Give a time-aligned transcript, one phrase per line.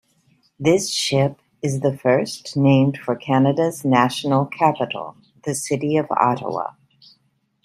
[0.59, 6.71] This ship is the first named for Canada's national capital, the City of Ottawa.